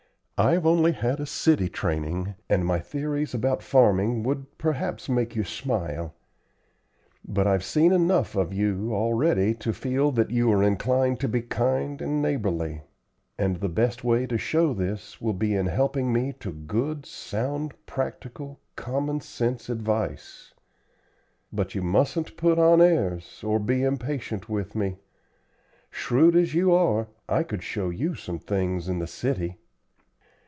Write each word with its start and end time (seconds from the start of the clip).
I've 0.43 0.65
only 0.65 0.93
had 0.93 1.19
a 1.19 1.27
city 1.27 1.69
training, 1.69 2.33
and 2.49 2.65
my 2.65 2.79
theories 2.79 3.35
about 3.35 3.61
farming 3.61 4.23
would 4.23 4.57
perhaps 4.57 5.07
make 5.07 5.35
you 5.35 5.43
smile. 5.43 6.15
But 7.23 7.45
I've 7.45 7.63
seen 7.63 7.91
enough 7.91 8.35
of 8.35 8.51
you 8.51 8.91
already 8.91 9.53
to 9.57 9.71
feel 9.71 10.11
that 10.13 10.31
you 10.31 10.51
are 10.51 10.63
inclined 10.63 11.19
to 11.19 11.27
be 11.27 11.43
kind 11.43 12.01
and 12.01 12.23
neighborly, 12.23 12.81
and 13.37 13.57
the 13.57 13.69
best 13.69 14.03
way 14.03 14.25
to 14.25 14.39
show 14.39 14.73
this 14.73 15.21
will 15.21 15.35
be 15.35 15.53
in 15.53 15.67
helping 15.67 16.11
me 16.11 16.33
to 16.39 16.51
good, 16.51 17.05
sound, 17.05 17.75
practical, 17.85 18.59
common 18.75 19.19
sense 19.21 19.69
advice. 19.69 20.55
But 21.53 21.75
you 21.75 21.83
mustn't 21.83 22.35
put 22.35 22.57
on 22.57 22.81
airs, 22.81 23.43
or 23.43 23.59
be 23.59 23.83
impatient 23.83 24.49
with 24.49 24.73
me. 24.73 24.97
Shrewd 25.91 26.35
as 26.35 26.55
you 26.55 26.73
are, 26.73 27.09
I 27.29 27.43
could 27.43 27.61
show 27.61 27.91
you 27.91 28.15
some 28.15 28.39
things 28.39 28.89
in 28.89 28.97
the 28.97 29.05
city." 29.05 29.59